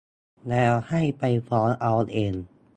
[0.49, 2.33] แล้วให้ไปฟ้องเอาเอง